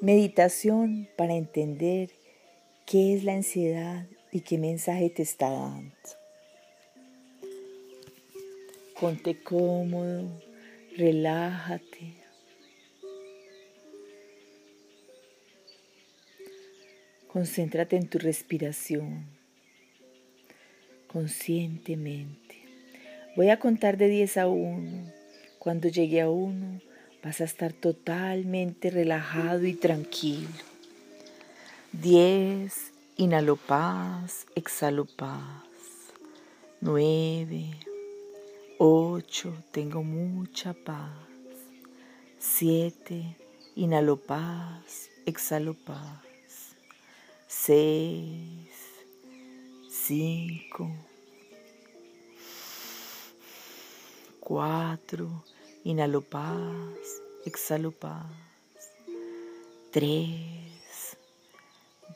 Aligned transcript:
Meditación 0.00 1.08
para 1.16 1.34
entender 1.34 2.10
qué 2.86 3.14
es 3.14 3.24
la 3.24 3.34
ansiedad 3.34 4.06
y 4.30 4.42
qué 4.42 4.56
mensaje 4.56 5.10
te 5.10 5.22
está 5.22 5.50
dando. 5.50 5.92
Ponte 9.00 9.42
cómodo, 9.42 10.30
relájate. 10.96 12.14
Concéntrate 17.26 17.96
en 17.96 18.08
tu 18.08 18.18
respiración 18.18 19.26
conscientemente. 21.08 22.56
Voy 23.34 23.50
a 23.50 23.58
contar 23.58 23.96
de 23.96 24.08
10 24.08 24.36
a 24.36 24.46
1. 24.46 25.12
Cuando 25.58 25.88
llegue 25.88 26.20
a 26.20 26.30
1, 26.30 26.80
vas 27.22 27.40
a 27.40 27.44
estar 27.44 27.72
totalmente 27.72 28.90
relajado 28.90 29.66
y 29.66 29.74
tranquilo. 29.74 30.48
10, 31.92 32.92
inhalo 33.16 33.56
paz, 33.56 34.46
exhalo 34.54 35.04
paz. 35.06 35.64
9, 36.80 37.70
8, 38.78 39.64
tengo 39.72 40.02
mucha 40.02 40.74
paz. 40.74 41.12
7, 42.38 43.36
inhalo 43.74 44.16
paz, 44.16 45.10
exhalo 45.26 45.74
paz. 45.74 46.22
6, 47.48 48.68
5, 49.90 50.90
4, 54.40 55.44
inhalo 55.88 56.20
paz, 56.20 57.22
exhalo 57.46 57.92
paz. 57.92 58.26
3, 59.90 60.36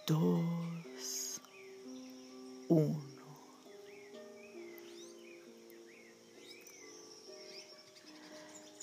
2, 0.07 1.41
1. 2.69 3.03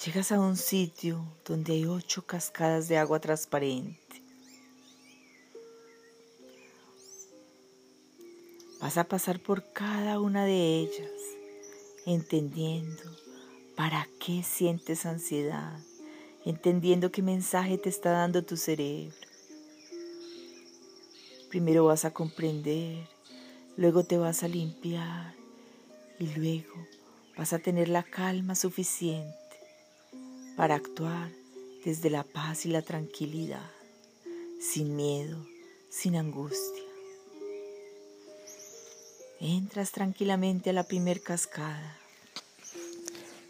Llegas 0.03 0.31
a 0.31 0.39
un 0.39 0.57
sitio 0.57 1.23
donde 1.45 1.73
hay 1.73 1.85
ocho 1.85 2.25
cascadas 2.25 2.87
de 2.87 2.97
agua 2.97 3.19
transparente. 3.19 4.23
Vas 8.81 8.97
a 8.97 9.03
pasar 9.03 9.39
por 9.39 9.71
cada 9.71 10.19
una 10.19 10.45
de 10.45 10.79
ellas, 10.79 11.11
entendiendo 12.07 13.28
para 13.79 14.09
qué 14.19 14.43
sientes 14.43 15.05
ansiedad, 15.05 15.79
entendiendo 16.43 17.13
qué 17.13 17.21
mensaje 17.21 17.77
te 17.77 17.87
está 17.87 18.11
dando 18.11 18.43
tu 18.43 18.57
cerebro. 18.57 19.15
Primero 21.49 21.85
vas 21.85 22.03
a 22.03 22.11
comprender, 22.11 23.07
luego 23.77 24.03
te 24.03 24.17
vas 24.17 24.43
a 24.43 24.49
limpiar 24.49 25.33
y 26.19 26.25
luego 26.35 26.73
vas 27.37 27.53
a 27.53 27.59
tener 27.59 27.87
la 27.87 28.03
calma 28.03 28.53
suficiente 28.53 29.33
para 30.57 30.75
actuar 30.75 31.31
desde 31.85 32.09
la 32.09 32.25
paz 32.25 32.65
y 32.65 32.71
la 32.71 32.81
tranquilidad, 32.81 33.71
sin 34.59 34.97
miedo, 34.97 35.47
sin 35.89 36.17
angustia. 36.17 36.83
Entras 39.39 39.93
tranquilamente 39.93 40.69
a 40.69 40.73
la 40.73 40.83
primer 40.83 41.21
cascada, 41.21 41.98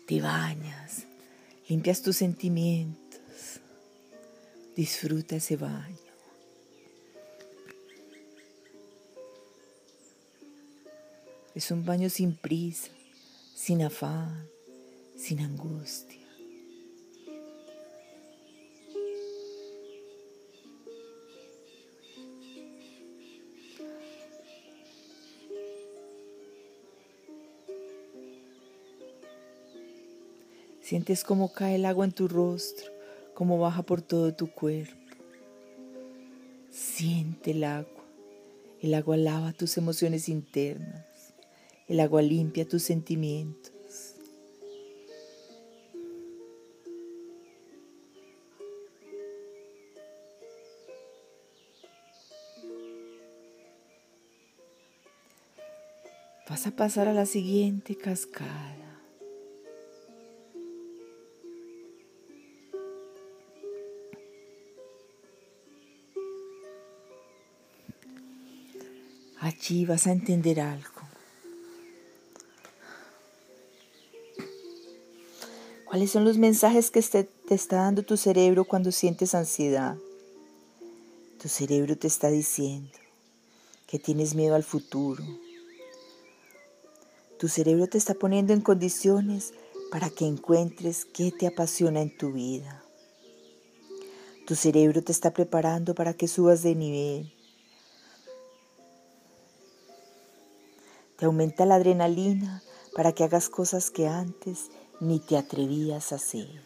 te 0.10 0.20
bañas, 0.20 1.04
limpias 1.68 2.02
tus 2.02 2.16
sentimientos, 2.16 3.60
disfruta 4.76 5.36
ese 5.36 5.56
baño. 5.56 5.96
Es 11.54 11.70
un 11.70 11.86
baño 11.86 12.10
sin 12.10 12.36
prisa, 12.36 12.90
sin 13.54 13.84
afán, 13.84 14.48
sin 15.16 15.42
angustia. 15.42 16.19
Sientes 30.90 31.24
cómo 31.24 31.54
cae 31.54 31.76
el 31.76 31.86
agua 31.86 32.04
en 32.04 32.12
tu 32.12 32.28
rostro, 32.28 32.92
cómo 33.36 33.60
baja 33.60 33.84
por 33.84 34.02
todo 34.02 34.34
tu 34.34 34.52
cuerpo. 34.52 34.98
Siente 36.72 37.52
el 37.52 37.64
agua. 37.64 38.04
El 38.82 38.96
agua 38.96 39.16
lava 39.16 39.54
tus 39.54 39.78
emociones 39.78 40.28
internas. 40.28 41.36
El 41.88 42.00
agua 42.00 42.24
limpia 42.24 42.68
tus 42.68 42.82
sentimientos. 42.82 43.72
Vas 56.50 56.66
a 56.66 56.72
pasar 56.72 57.08
a 57.08 57.14
la 57.14 57.28
siguiente 57.28 57.96
cascada. 57.96 58.79
Allí 69.50 69.84
vas 69.84 70.06
a 70.06 70.12
entender 70.12 70.62
algo. 70.62 71.02
¿Cuáles 75.86 76.12
son 76.12 76.24
los 76.24 76.38
mensajes 76.38 76.92
que 76.92 77.02
te 77.02 77.56
está 77.56 77.78
dando 77.78 78.04
tu 78.04 78.16
cerebro 78.16 78.66
cuando 78.66 78.92
sientes 78.92 79.34
ansiedad? 79.34 79.98
Tu 81.42 81.50
cerebro 81.50 81.98
te 81.98 82.06
está 82.06 82.30
diciendo 82.30 82.96
que 83.88 83.98
tienes 83.98 84.36
miedo 84.36 84.54
al 84.54 84.64
futuro. 84.64 85.24
Tu 87.40 87.48
cerebro 87.48 87.88
te 87.88 87.98
está 87.98 88.14
poniendo 88.14 88.54
en 88.54 88.62
condiciones 88.62 89.56
para 89.90 90.12
que 90.12 90.28
encuentres 90.28 91.06
qué 91.06 91.32
te 91.32 91.48
apasiona 91.48 92.04
en 92.04 92.16
tu 92.16 92.34
vida. 92.34 92.84
Tu 94.46 94.54
cerebro 94.54 95.02
te 95.02 95.12
está 95.12 95.34
preparando 95.34 95.96
para 95.96 96.14
que 96.14 96.28
subas 96.28 96.62
de 96.62 96.76
nivel 96.76 97.39
Te 101.20 101.26
aumenta 101.26 101.66
la 101.66 101.76
adrenalina 101.76 102.64
para 102.96 103.12
que 103.12 103.26
hagas 103.26 103.50
cosas 103.50 103.92
que 103.92 104.08
antes 104.08 104.72
ni 105.02 105.20
te 105.20 105.36
atrevías 105.36 106.14
a 106.14 106.16
hacer. 106.16 106.64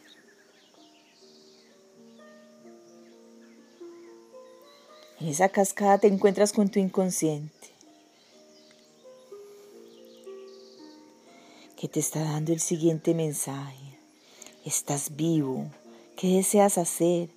En 5.19 5.27
esa 5.27 5.49
cascada 5.49 5.97
te 5.97 6.07
encuentras 6.07 6.53
con 6.53 6.69
tu 6.69 6.79
inconsciente, 6.79 7.69
que 11.75 11.87
te 11.87 11.99
está 11.99 12.23
dando 12.23 12.53
el 12.53 12.59
siguiente 12.59 13.15
mensaje. 13.15 13.97
Estás 14.65 15.15
vivo. 15.15 15.71
¿Qué 16.15 16.35
deseas 16.35 16.77
hacer? 16.77 17.29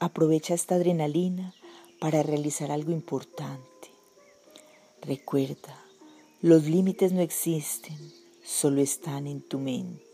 Aprovecha 0.00 0.54
esta 0.54 0.76
adrenalina 0.76 1.54
para 2.00 2.22
realizar 2.22 2.70
algo 2.72 2.92
importante. 2.92 3.90
Recuerda, 5.02 5.83
los 6.44 6.64
límites 6.64 7.14
no 7.14 7.22
existen, 7.22 7.96
solo 8.44 8.82
están 8.82 9.26
en 9.26 9.40
tu 9.40 9.58
mente. 9.58 10.04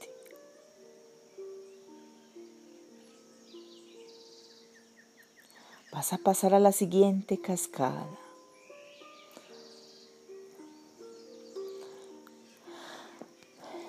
Vas 5.90 6.12
a 6.12 6.18
pasar 6.18 6.54
a 6.54 6.60
la 6.60 6.70
siguiente 6.70 7.40
cascada. 7.40 8.08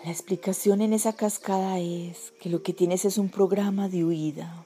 La 0.03 0.09
explicación 0.09 0.81
en 0.81 0.93
esa 0.93 1.13
cascada 1.13 1.77
es 1.77 2.33
que 2.41 2.49
lo 2.49 2.63
que 2.63 2.73
tienes 2.73 3.05
es 3.05 3.19
un 3.19 3.29
programa 3.29 3.87
de 3.87 4.03
huida. 4.03 4.65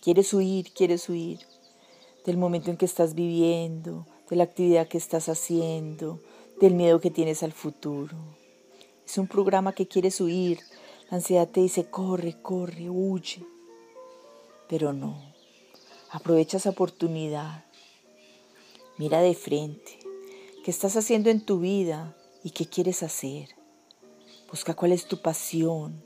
Quieres 0.00 0.32
huir, 0.32 0.72
quieres 0.72 1.10
huir 1.10 1.40
del 2.24 2.38
momento 2.38 2.70
en 2.70 2.78
que 2.78 2.86
estás 2.86 3.14
viviendo, 3.14 4.06
de 4.28 4.36
la 4.36 4.44
actividad 4.44 4.88
que 4.88 4.98
estás 4.98 5.28
haciendo, 5.28 6.20
del 6.60 6.74
miedo 6.74 7.00
que 7.00 7.10
tienes 7.10 7.42
al 7.42 7.52
futuro. 7.52 8.16
Es 9.06 9.18
un 9.18 9.26
programa 9.26 9.74
que 9.74 9.88
quieres 9.88 10.20
huir. 10.20 10.60
La 11.10 11.18
ansiedad 11.18 11.48
te 11.48 11.60
dice, 11.60 11.90
corre, 11.90 12.40
corre, 12.40 12.88
huye. 12.88 13.44
Pero 14.68 14.92
no. 14.92 15.34
Aprovecha 16.10 16.56
esa 16.56 16.70
oportunidad. 16.70 17.64
Mira 18.98 19.20
de 19.20 19.34
frente. 19.34 19.98
¿Qué 20.64 20.70
estás 20.70 20.96
haciendo 20.96 21.28
en 21.30 21.44
tu 21.44 21.58
vida 21.60 22.16
y 22.44 22.50
qué 22.50 22.66
quieres 22.66 23.02
hacer? 23.02 23.48
Busca 24.48 24.74
cuál 24.74 24.92
es 24.92 25.06
tu 25.06 25.20
pasión, 25.20 26.02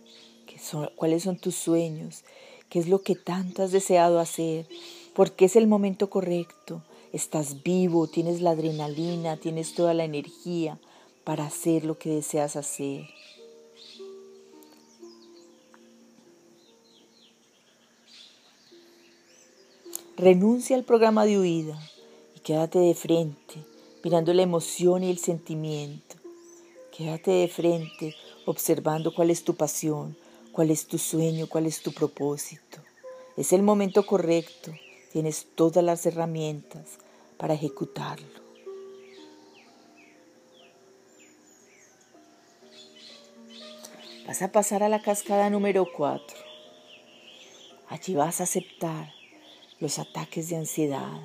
cuáles 0.95 1.25
son 1.25 1.39
tus 1.39 1.57
sueños, 1.57 2.25
qué 2.69 2.79
es 2.79 2.89
lo 2.89 3.03
que 3.03 3.15
tanto 3.15 3.63
has 3.63 3.73
deseado 3.73 4.19
hacer, 4.19 4.69
porque 5.15 5.45
es 5.45 5.57
el 5.57 5.67
momento 5.67 6.09
correcto. 6.09 6.83
Estás 7.13 7.63
vivo, 7.63 8.09
tienes 8.09 8.41
la 8.41 8.51
adrenalina, 8.51 9.37
tienes 9.37 9.75
toda 9.75 9.95
la 9.95 10.05
energía 10.05 10.79
para 11.25 11.47
hacer 11.47 11.85
lo 11.85 11.99
que 11.99 12.11
deseas 12.11 12.57
hacer. 12.57 13.07
Renuncia 20.17 20.77
al 20.77 20.85
programa 20.85 21.27
de 21.27 21.39
huida 21.39 21.79
y 22.35 22.41
quédate 22.41 22.79
de 22.79 22.95
frente, 22.95 23.55
mirando 24.03 24.33
la 24.33 24.43
emoción 24.43 25.05
y 25.05 25.11
el 25.11 25.19
sentimiento. 25.19 26.17
Quédate 26.97 27.31
de 27.31 27.49
frente, 27.49 28.17
observando 28.47 29.15
cuál 29.15 29.31
es 29.31 29.45
tu 29.45 29.55
pasión, 29.55 30.17
cuál 30.53 30.71
es 30.71 30.87
tu 30.87 30.97
sueño, 30.97 31.49
cuál 31.49 31.67
es 31.67 31.83
tu 31.83 31.93
propósito. 31.93 32.79
Es 33.37 33.53
el 33.53 33.63
momento 33.63 34.07
correcto, 34.07 34.73
tienes 35.17 35.47
todas 35.55 35.83
las 35.83 36.05
herramientas 36.05 36.99
para 37.39 37.55
ejecutarlo. 37.55 38.27
Vas 44.27 44.43
a 44.43 44.53
pasar 44.53 44.83
a 44.83 44.91
la 44.91 45.01
cascada 45.01 45.49
número 45.49 45.87
4. 45.91 46.37
Allí 47.89 48.15
vas 48.15 48.43
a 48.43 48.45
aceptar 48.45 49.15
los 49.81 49.99
ataques 49.99 50.51
de 50.51 50.57
ansiedad. 50.57 51.19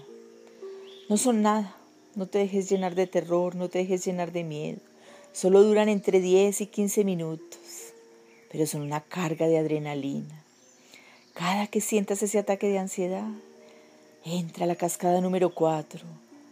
No 1.10 1.18
son 1.18 1.42
nada, 1.42 1.76
no 2.16 2.28
te 2.28 2.40
dejes 2.40 2.70
llenar 2.70 2.96
de 2.96 3.08
terror, 3.08 3.56
no 3.56 3.68
te 3.68 3.80
dejes 3.80 4.06
llenar 4.06 4.32
de 4.32 4.46
miedo. 4.46 4.80
Solo 5.34 5.64
duran 5.64 5.90
entre 5.90 6.22
10 6.22 6.62
y 6.62 6.68
15 6.68 7.04
minutos 7.04 7.60
pero 8.50 8.66
son 8.66 8.84
una 8.84 9.02
carga 9.02 9.48
de 9.48 9.58
adrenalina. 9.58 10.46
Cada 11.34 11.68
que 11.68 11.82
sientas 11.82 12.24
ese 12.24 12.40
ataque 12.40 12.70
de 12.70 12.80
ansiedad, 12.80 13.28
entra 14.26 14.66
a 14.66 14.68
la 14.68 14.76
cascada 14.76 15.22
número 15.22 15.54
4. 15.54 16.02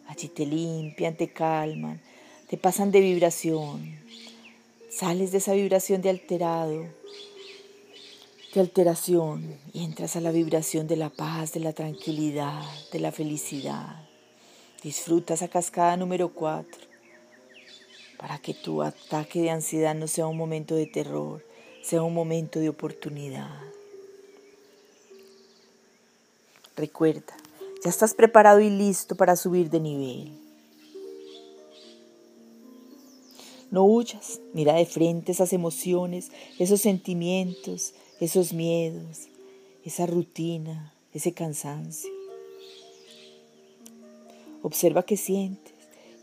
Allí 0.07 0.27
te 0.27 0.45
limpian, 0.45 1.15
te 1.15 1.31
calman, 1.31 2.01
te 2.49 2.57
pasan 2.57 2.91
de 2.91 2.99
vibración. 2.99 3.97
Sales 4.89 5.31
de 5.31 5.37
esa 5.37 5.53
vibración 5.53 6.01
de 6.01 6.09
alterado, 6.09 6.85
de 8.53 8.59
alteración, 8.59 9.55
y 9.71 9.83
entras 9.83 10.15
a 10.15 10.21
la 10.21 10.31
vibración 10.31 10.87
de 10.87 10.95
la 10.95 11.09
paz, 11.09 11.53
de 11.53 11.59
la 11.59 11.73
tranquilidad, 11.73 12.63
de 12.91 12.99
la 12.99 13.11
felicidad. 13.11 14.07
Disfruta 14.81 15.35
esa 15.35 15.47
cascada 15.47 15.95
número 15.97 16.29
4 16.29 16.89
para 18.17 18.37
que 18.39 18.53
tu 18.53 18.81
ataque 18.81 19.41
de 19.41 19.49
ansiedad 19.49 19.95
no 19.95 20.07
sea 20.07 20.27
un 20.27 20.35
momento 20.35 20.75
de 20.75 20.87
terror, 20.87 21.45
sea 21.81 22.01
un 22.01 22.13
momento 22.13 22.59
de 22.59 22.67
oportunidad. 22.67 23.49
Recuerda, 26.75 27.35
ya 27.83 27.89
estás 27.89 28.13
preparado 28.13 28.59
y 28.59 28.69
listo 28.69 29.15
para 29.15 29.35
subir 29.35 29.69
de 29.69 29.79
nivel. 29.79 30.31
No 33.71 33.85
huyas, 33.85 34.41
mira 34.53 34.73
de 34.73 34.85
frente 34.85 35.31
esas 35.31 35.53
emociones, 35.53 36.31
esos 36.57 36.81
sentimientos, 36.81 37.93
esos 38.19 38.51
miedos, 38.51 39.27
esa 39.85 40.07
rutina, 40.07 40.93
ese 41.13 41.33
cansancio. 41.33 42.09
Observa 44.63 45.03
qué 45.03 45.17
sientes 45.17 45.73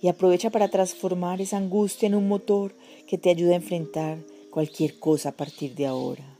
y 0.02 0.08
aprovecha 0.08 0.50
para 0.50 0.68
transformar 0.68 1.40
esa 1.40 1.56
angustia 1.56 2.06
en 2.06 2.16
un 2.16 2.28
motor 2.28 2.74
que 3.06 3.16
te 3.16 3.30
ayude 3.30 3.54
a 3.54 3.56
enfrentar 3.56 4.18
cualquier 4.50 4.98
cosa 4.98 5.30
a 5.30 5.32
partir 5.32 5.74
de 5.74 5.86
ahora. 5.86 6.35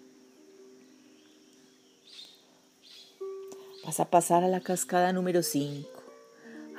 Vas 3.86 4.00
a 4.00 4.10
pasar 4.10 4.42
a 4.42 4.48
la 4.48 4.58
cascada 4.58 5.12
número 5.12 5.44
5. 5.44 5.88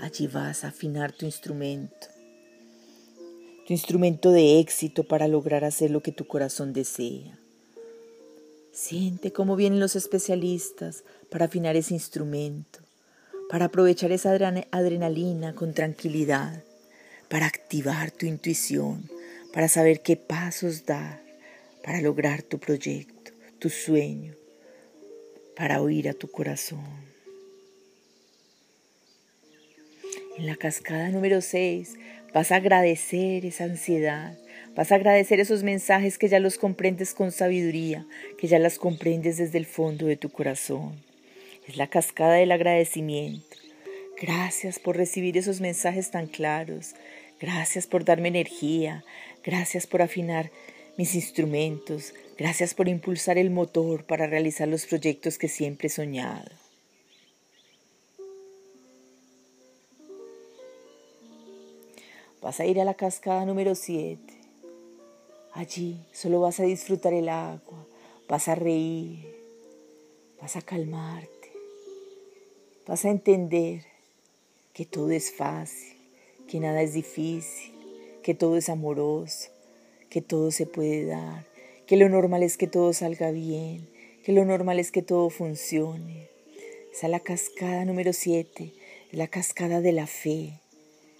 Allí 0.01 0.27
vas 0.27 0.65
a 0.65 0.67
afinar 0.67 1.13
tu 1.13 1.25
instrumento. 1.25 2.07
Tu 3.65 3.71
instrumento 3.71 4.33
de 4.33 4.59
éxito 4.59 5.05
para 5.05 5.29
lograr 5.29 5.63
hacer 5.63 5.89
lo 5.89 6.03
que 6.03 6.11
tu 6.11 6.27
corazón 6.27 6.73
desea. 6.73 7.39
Siente 8.73 9.31
cómo 9.31 9.55
vienen 9.55 9.79
los 9.79 9.95
especialistas 9.95 11.05
para 11.31 11.45
afinar 11.45 11.77
ese 11.77 11.93
instrumento, 11.93 12.79
para 13.49 13.65
aprovechar 13.65 14.11
esa 14.11 14.33
adrenalina 14.71 15.55
con 15.55 15.73
tranquilidad, 15.73 16.61
para 17.29 17.45
activar 17.45 18.11
tu 18.11 18.25
intuición, 18.25 19.09
para 19.53 19.69
saber 19.69 20.01
qué 20.01 20.17
pasos 20.17 20.85
dar, 20.85 21.23
para 21.85 22.01
lograr 22.01 22.43
tu 22.43 22.59
proyecto, 22.59 23.31
tu 23.59 23.69
sueño, 23.69 24.36
para 25.57 25.81
oír 25.81 26.07
a 26.07 26.13
tu 26.13 26.29
corazón. 26.29 26.85
En 30.37 30.45
la 30.45 30.55
cascada 30.55 31.09
número 31.09 31.41
6 31.41 31.95
vas 32.33 32.51
a 32.51 32.57
agradecer 32.57 33.43
esa 33.43 33.63
ansiedad, 33.63 34.37
vas 34.75 34.91
a 34.91 34.95
agradecer 34.95 35.39
esos 35.39 35.63
mensajes 35.63 36.19
que 36.19 36.27
ya 36.27 36.39
los 36.39 36.59
comprendes 36.59 37.15
con 37.15 37.31
sabiduría, 37.31 38.05
que 38.37 38.47
ya 38.47 38.59
las 38.59 38.77
comprendes 38.77 39.37
desde 39.37 39.57
el 39.57 39.65
fondo 39.65 40.05
de 40.05 40.15
tu 40.15 40.29
corazón. 40.29 41.01
Es 41.67 41.75
la 41.75 41.87
cascada 41.87 42.35
del 42.35 42.51
agradecimiento. 42.51 43.57
Gracias 44.21 44.79
por 44.79 44.95
recibir 44.95 45.37
esos 45.37 45.59
mensajes 45.59 46.11
tan 46.11 46.27
claros. 46.27 46.93
Gracias 47.39 47.87
por 47.87 48.05
darme 48.05 48.29
energía. 48.29 49.03
Gracias 49.43 49.87
por 49.87 50.01
afinar 50.01 50.51
mis 50.97 51.13
instrumentos, 51.13 52.13
gracias 52.37 52.73
por 52.73 52.87
impulsar 52.87 53.37
el 53.37 53.51
motor 53.51 54.03
para 54.03 54.25
realizar 54.25 54.67
los 54.67 54.87
proyectos 54.87 55.37
que 55.37 55.47
siempre 55.47 55.87
he 55.87 55.91
soñado. 55.91 56.49
Vas 62.41 62.59
a 62.59 62.65
ir 62.65 62.79
a 62.81 62.85
la 62.85 62.95
cascada 62.95 63.45
número 63.45 63.75
7. 63.75 64.19
Allí 65.53 65.99
solo 66.11 66.41
vas 66.41 66.59
a 66.59 66.63
disfrutar 66.63 67.13
el 67.13 67.29
agua, 67.29 67.85
vas 68.27 68.47
a 68.47 68.55
reír, 68.55 69.35
vas 70.41 70.55
a 70.55 70.61
calmarte, 70.61 71.51
vas 72.87 73.05
a 73.05 73.09
entender 73.09 73.83
que 74.73 74.85
todo 74.85 75.11
es 75.11 75.31
fácil, 75.31 75.97
que 76.47 76.59
nada 76.59 76.81
es 76.81 76.93
difícil, 76.93 77.73
que 78.23 78.33
todo 78.33 78.57
es 78.57 78.69
amoroso, 78.69 79.49
que 80.09 80.21
todo 80.21 80.51
se 80.51 80.65
puede 80.65 81.05
dar, 81.05 81.45
que 81.85 81.97
lo 81.97 82.09
normal 82.09 82.43
es 82.43 82.57
que 82.57 82.67
todo 82.67 82.93
salga 82.93 83.31
bien, 83.31 83.87
que 84.23 84.31
lo 84.31 84.45
normal 84.45 84.79
es 84.79 84.91
que 84.91 85.01
todo 85.01 85.29
funcione. 85.29 86.27
Esa 86.91 87.07
es 87.07 87.11
la 87.11 87.19
cascada 87.19 87.85
número 87.85 88.13
7, 88.13 88.73
la 89.11 89.27
cascada 89.27 89.81
de 89.81 89.91
la 89.91 90.07
fe, 90.07 90.59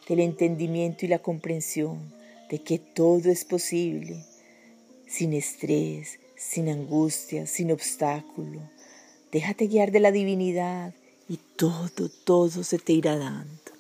del 0.09 0.19
entendimiento 0.19 1.05
y 1.05 1.09
la 1.09 1.19
comprensión 1.19 2.13
de 2.49 2.59
que 2.59 2.79
todo 2.79 3.29
es 3.29 3.45
posible, 3.45 4.25
sin 5.05 5.33
estrés, 5.33 6.19
sin 6.35 6.69
angustia, 6.69 7.47
sin 7.47 7.71
obstáculo. 7.71 8.61
Déjate 9.31 9.67
guiar 9.67 9.91
de 9.91 9.99
la 9.99 10.11
divinidad 10.11 10.93
y 11.27 11.39
todo, 11.57 12.09
todo 12.23 12.63
se 12.63 12.79
te 12.79 12.93
irá 12.93 13.17
dando. 13.17 13.76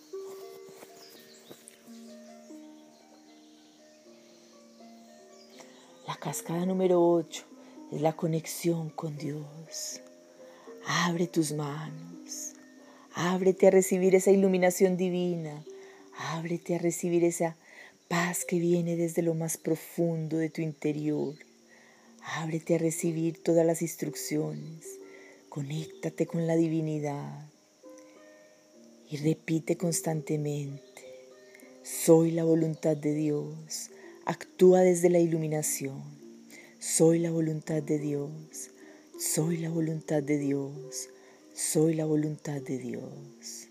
Cascada 6.19 6.65
número 6.65 7.01
8 7.01 7.45
es 7.91 8.01
la 8.01 8.13
conexión 8.13 8.89
con 8.89 9.17
Dios. 9.17 10.01
Abre 10.85 11.27
tus 11.27 11.51
manos. 11.53 12.53
Ábrete 13.13 13.67
a 13.67 13.71
recibir 13.71 14.15
esa 14.15 14.31
iluminación 14.31 14.97
divina. 14.97 15.63
Ábrete 16.17 16.75
a 16.75 16.79
recibir 16.79 17.23
esa 17.23 17.55
paz 18.07 18.45
que 18.45 18.59
viene 18.59 18.95
desde 18.95 19.21
lo 19.21 19.35
más 19.35 19.57
profundo 19.57 20.37
de 20.37 20.49
tu 20.49 20.61
interior. 20.61 21.35
Ábrete 22.23 22.75
a 22.75 22.79
recibir 22.79 23.41
todas 23.41 23.65
las 23.65 23.81
instrucciones. 23.81 24.99
Conéctate 25.49 26.25
con 26.25 26.47
la 26.47 26.55
divinidad. 26.55 27.47
Y 29.09 29.17
repite 29.17 29.77
constantemente, 29.77 30.81
soy 31.83 32.31
la 32.31 32.43
voluntad 32.43 32.97
de 32.97 33.13
Dios 33.13 33.91
Actúa 34.29 34.81
desde 34.81 35.09
la 35.09 35.19
iluminación. 35.19 36.03
Soy 36.79 37.19
la 37.19 37.31
voluntad 37.31 37.81
de 37.81 37.97
Dios. 37.97 38.29
Soy 39.17 39.55
la 39.55 39.69
voluntad 39.69 40.21
de 40.21 40.37
Dios. 40.37 41.07
Soy 41.55 41.93
la 41.93 42.03
voluntad 42.03 42.61
de 42.61 42.77
Dios. 42.77 43.69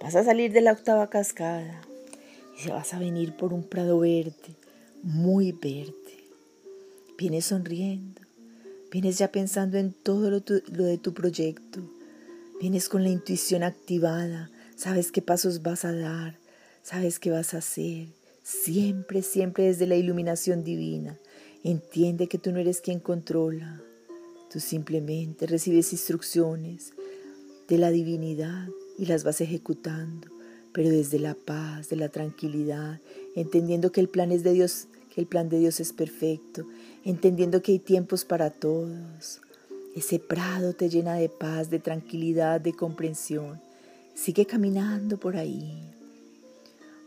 Vas 0.00 0.16
a 0.16 0.24
salir 0.24 0.50
de 0.50 0.62
la 0.62 0.72
octava 0.72 1.10
cascada 1.10 1.82
y 2.56 2.62
se 2.62 2.70
vas 2.70 2.94
a 2.94 2.98
venir 2.98 3.36
por 3.36 3.52
un 3.52 3.64
prado 3.64 3.98
verde, 3.98 4.56
muy 5.02 5.52
verde. 5.52 5.92
Vienes 7.18 7.44
sonriendo, 7.44 8.22
vienes 8.90 9.18
ya 9.18 9.30
pensando 9.30 9.76
en 9.76 9.92
todo 9.92 10.30
lo, 10.30 10.42
lo 10.72 10.84
de 10.84 10.96
tu 10.96 11.12
proyecto, 11.12 11.80
vienes 12.58 12.88
con 12.88 13.02
la 13.02 13.10
intuición 13.10 13.62
activada, 13.62 14.50
Sabes 14.80 15.12
qué 15.12 15.20
pasos 15.20 15.60
vas 15.60 15.84
a 15.84 15.92
dar, 15.92 16.38
sabes 16.82 17.18
qué 17.18 17.30
vas 17.30 17.52
a 17.52 17.58
hacer, 17.58 18.06
siempre, 18.42 19.20
siempre 19.20 19.64
desde 19.64 19.86
la 19.86 19.96
iluminación 19.96 20.64
divina. 20.64 21.18
Entiende 21.62 22.28
que 22.28 22.38
tú 22.38 22.50
no 22.50 22.60
eres 22.60 22.80
quien 22.80 22.98
controla, 22.98 23.82
tú 24.50 24.58
simplemente 24.58 25.46
recibes 25.46 25.92
instrucciones 25.92 26.94
de 27.68 27.76
la 27.76 27.90
divinidad 27.90 28.68
y 28.96 29.04
las 29.04 29.22
vas 29.22 29.42
ejecutando, 29.42 30.28
pero 30.72 30.88
desde 30.88 31.18
la 31.18 31.34
paz, 31.34 31.90
de 31.90 31.96
la 31.96 32.08
tranquilidad, 32.08 33.00
entendiendo 33.36 33.92
que 33.92 34.00
el 34.00 34.08
plan 34.08 34.32
es 34.32 34.42
de 34.44 34.54
Dios, 34.54 34.86
que 35.14 35.20
el 35.20 35.26
plan 35.26 35.50
de 35.50 35.58
Dios 35.58 35.80
es 35.80 35.92
perfecto, 35.92 36.64
entendiendo 37.04 37.60
que 37.60 37.72
hay 37.72 37.80
tiempos 37.80 38.24
para 38.24 38.48
todos. 38.48 39.42
Ese 39.94 40.18
prado 40.18 40.72
te 40.72 40.88
llena 40.88 41.16
de 41.16 41.28
paz, 41.28 41.68
de 41.68 41.80
tranquilidad, 41.80 42.62
de 42.62 42.72
comprensión. 42.72 43.60
Sigue 44.22 44.44
caminando 44.44 45.18
por 45.18 45.38
ahí. 45.38 45.82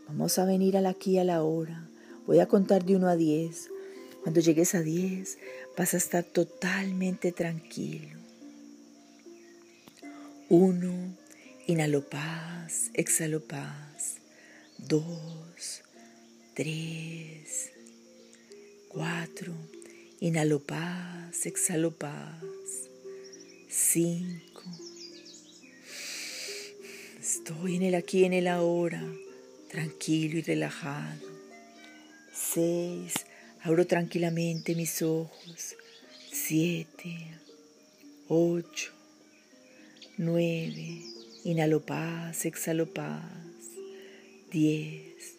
Vamos 0.08 0.36
a 0.40 0.44
venir 0.44 0.76
al 0.76 0.86
aquí 0.86 1.16
a 1.16 1.22
la 1.22 1.44
hora. 1.44 1.88
Voy 2.26 2.40
a 2.40 2.48
contar 2.48 2.84
de 2.84 2.96
uno 2.96 3.06
a 3.06 3.14
diez. 3.14 3.70
Cuando 4.24 4.40
llegues 4.40 4.74
a 4.74 4.80
diez, 4.80 5.38
vas 5.78 5.94
a 5.94 5.98
estar 5.98 6.24
totalmente 6.24 7.30
tranquilo. 7.30 8.18
Uno, 10.48 11.16
inhalo 11.68 12.02
paz, 12.02 12.90
exhalo 12.94 13.44
paz. 13.44 14.16
Dos, 14.78 15.82
tres, 16.54 17.70
cuatro, 18.88 19.54
inhalo 20.18 20.58
paz, 20.58 21.46
exhalo 21.46 21.92
paz. 21.92 22.42
Cinco, 23.68 24.53
estoy 27.44 27.76
en 27.76 27.82
el 27.82 27.94
aquí 27.94 28.24
en 28.24 28.32
el 28.32 28.48
ahora 28.48 29.04
tranquilo 29.70 30.38
y 30.38 30.40
relajado. 30.40 31.20
Seis, 32.32 33.12
abro 33.60 33.86
tranquilamente 33.86 34.74
mis 34.74 35.02
ojos. 35.02 35.76
Siete, 36.32 37.18
ocho, 38.28 38.92
nueve, 40.16 41.02
inhalo 41.44 41.84
paz, 41.84 42.46
exhalo 42.46 42.86
paz. 42.94 43.22
Diez, 44.50 45.34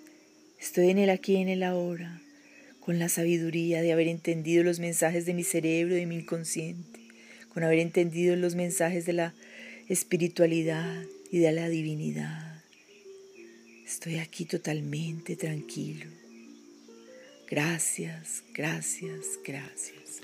estoy 0.60 0.92
en 0.92 1.00
el 1.00 1.10
aquí 1.10 1.38
en 1.38 1.50
el 1.50 1.64
ahora, 1.64 2.22
con 2.82 3.00
la 3.00 3.10
sabiduría 3.10 3.82
de 3.82 3.94
haber 3.94 4.10
entendido 4.10 4.64
los 4.64 4.80
mensajes 4.80 5.26
de 5.26 5.34
mi 5.34 5.44
cerebro 5.44 5.96
y 5.96 6.02
de 6.02 6.06
mi 6.06 6.18
inconsciente, 6.18 7.00
con 7.52 7.64
haber 7.64 7.80
entendido 7.80 8.36
los 8.36 8.54
mensajes 8.54 9.08
de 9.08 9.14
la 9.14 9.34
espiritualidad 9.88 11.04
y 11.32 11.40
de 11.40 11.52
la 11.52 11.70
divinidad. 11.70 12.64
Estoy 13.86 14.18
aquí 14.18 14.46
totalmente 14.46 15.36
tranquilo. 15.36 16.06
Gracias, 17.48 18.44
gracias, 18.54 19.40
gracias. 19.44 20.22